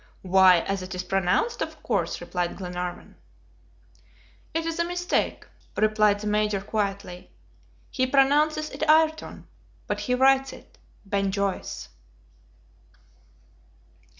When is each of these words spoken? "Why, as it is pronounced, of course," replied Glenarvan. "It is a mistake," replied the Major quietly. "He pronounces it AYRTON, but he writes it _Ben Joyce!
"Why, 0.23 0.61
as 0.61 0.81
it 0.81 0.95
is 0.95 1.03
pronounced, 1.03 1.61
of 1.61 1.83
course," 1.83 2.21
replied 2.21 2.57
Glenarvan. 2.57 3.17
"It 4.51 4.65
is 4.65 4.79
a 4.79 4.83
mistake," 4.83 5.45
replied 5.77 6.21
the 6.21 6.25
Major 6.25 6.59
quietly. 6.59 7.29
"He 7.91 8.07
pronounces 8.07 8.71
it 8.71 8.81
AYRTON, 8.89 9.45
but 9.85 9.99
he 9.99 10.15
writes 10.15 10.53
it 10.53 10.79
_Ben 11.07 11.29
Joyce! 11.29 11.89